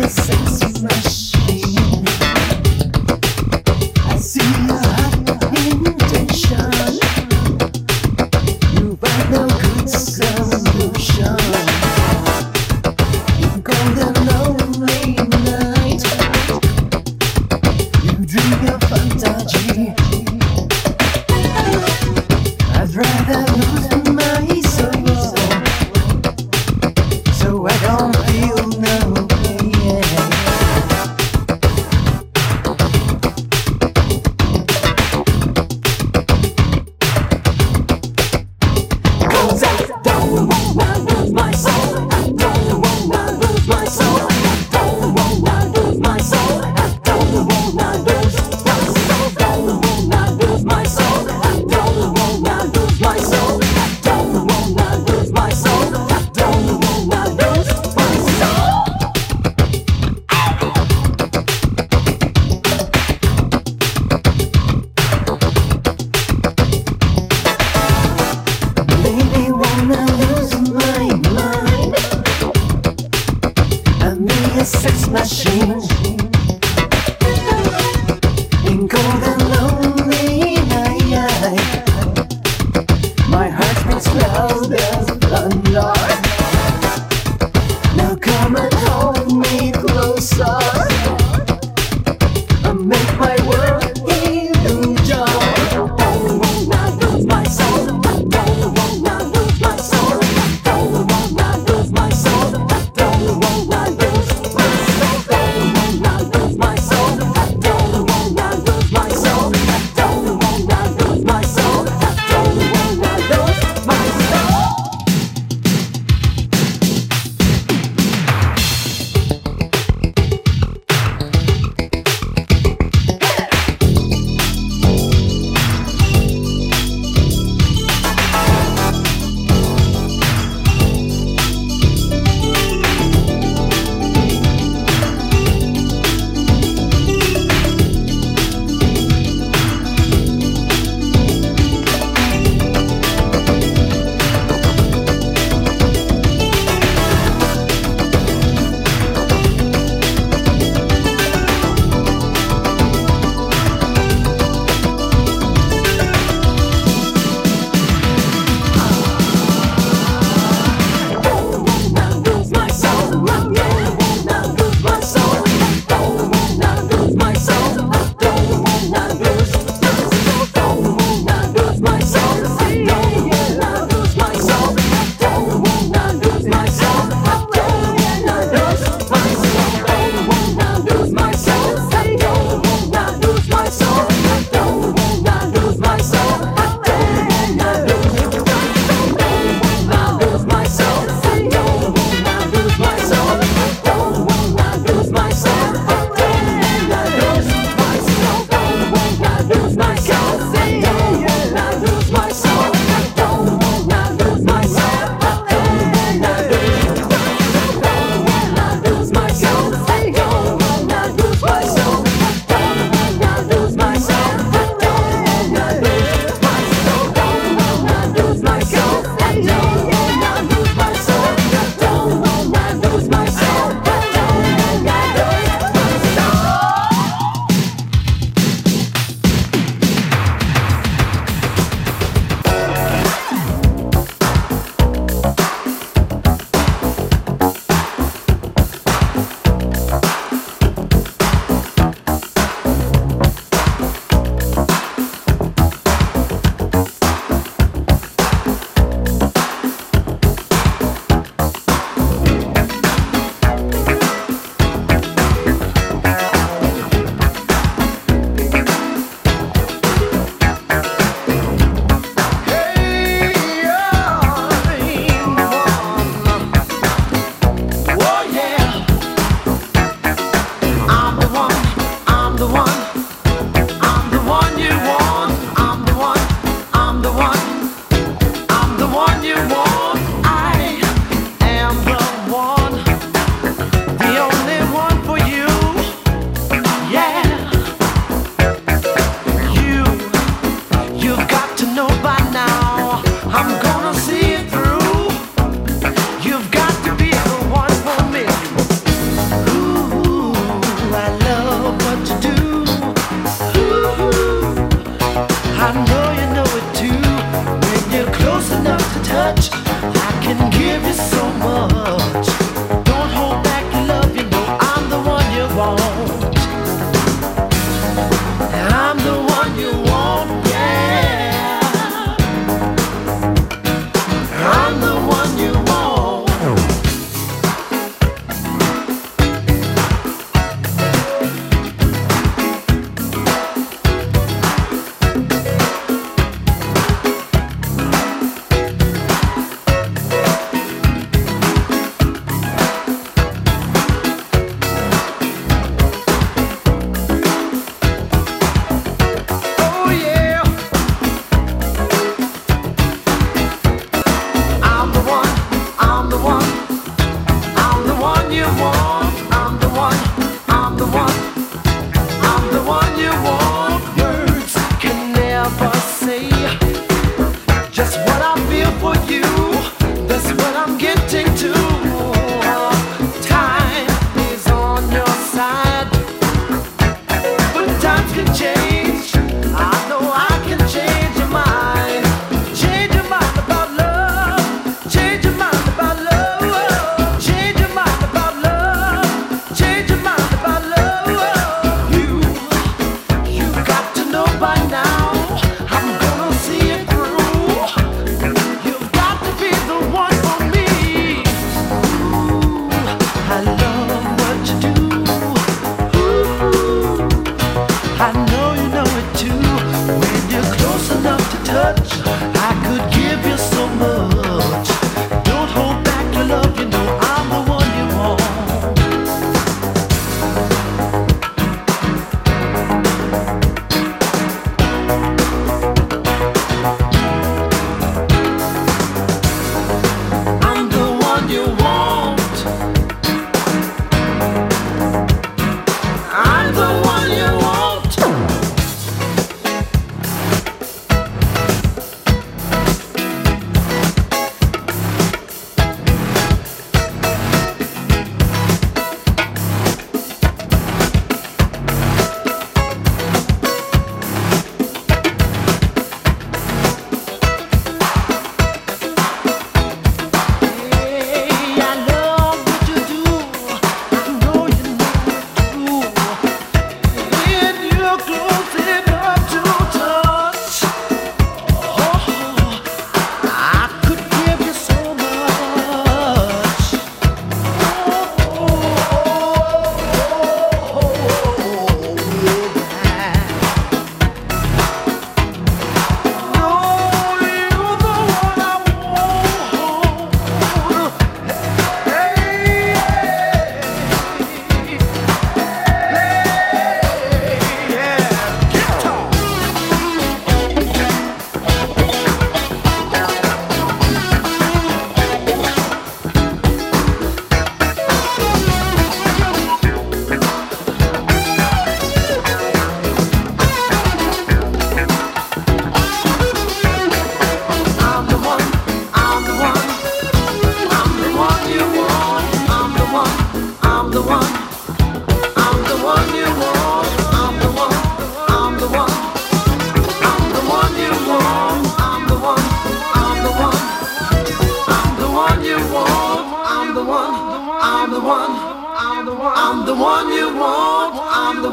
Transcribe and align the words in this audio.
This 0.00 0.30
is 0.30 0.82
rush. 0.82 1.29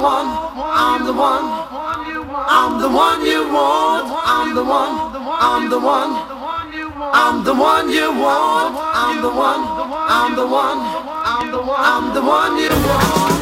one, 0.07 0.27
I'm 0.85 1.05
the 1.05 1.11
one, 1.11 1.45
I'm 2.57 2.79
the 2.81 2.89
one 2.89 3.25
you 3.25 3.41
want, 3.55 4.05
I'm 4.35 4.55
the 4.55 4.63
one, 4.63 4.93
I'm 5.47 5.69
the 5.69 5.79
one, 5.79 6.11
I'm 7.23 7.43
the 7.43 7.53
one 7.53 7.89
you 7.89 8.09
want, 8.23 8.73
I'm 9.03 9.21
the 9.21 9.33
one, 9.47 9.61
I'm 10.17 10.35
the 10.35 10.45
one, 10.45 10.79
I'm 11.91 12.13
the 12.13 12.21
one 12.21 12.53
you 12.63 12.69
want. 12.87 13.37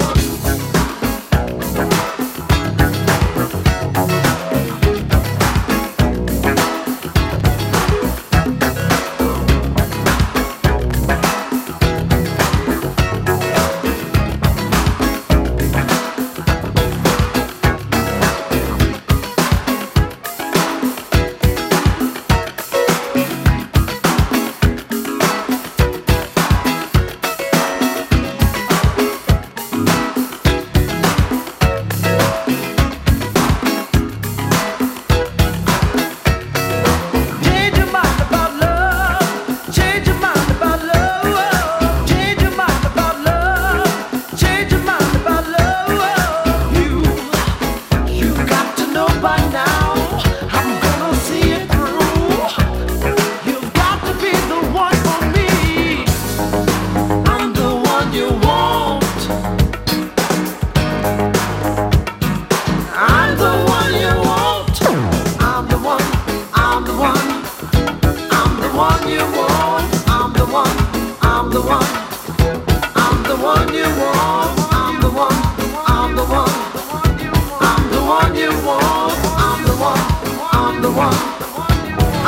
I'm 71.37 71.49
the 71.49 71.59
one. 71.59 71.83
I'm 72.95 73.23
the 73.23 73.35
one 73.35 73.73
you 73.73 73.83
want. 73.83 74.57
I'm 74.71 75.01
the 75.01 75.09
one. 75.09 75.35
I'm 75.85 76.15
the 76.15 76.23
one. 76.23 76.49
I'm 77.59 77.91
the 77.91 78.01
one 78.01 78.35
you 78.35 78.51
want. 78.65 79.19
I'm 79.43 79.61
the 79.67 79.75
one. 79.75 79.99
I'm 80.53 80.81
the 80.81 80.91
one. 80.91 81.17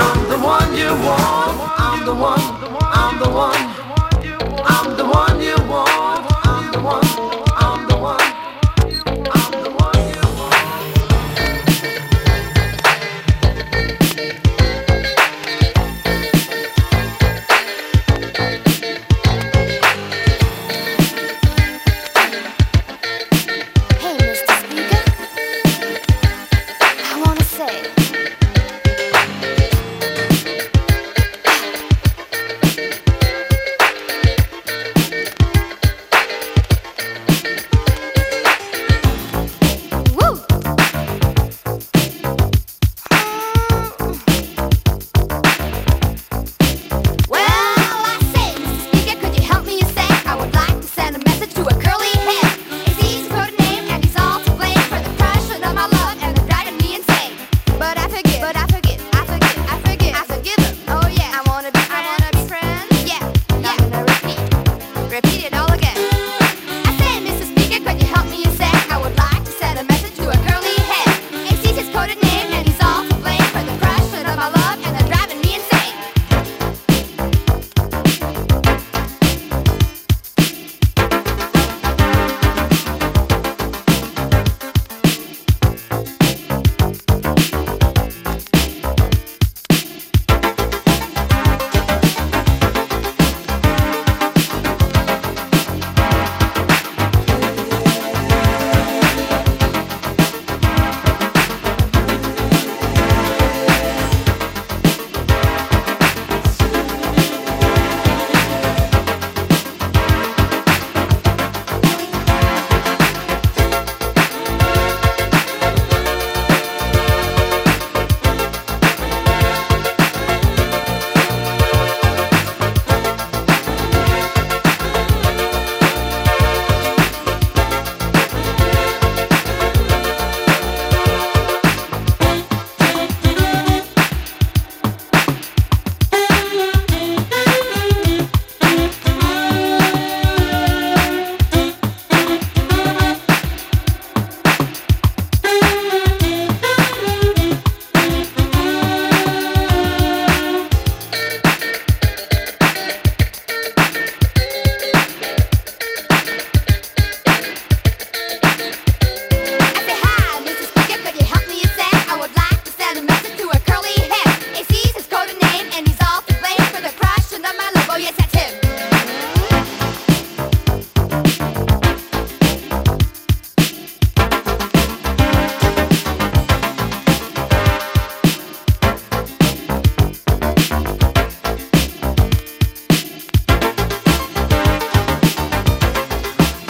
I'm 0.04 0.30
the 0.30 0.38
one 0.38 0.76
you 0.76 0.91
want. 1.08 1.56
I'm 1.80 2.06
the 2.06 2.13
one. 2.13 2.41
I'm 2.82 3.20
the 3.20 3.30
one. 3.30 3.77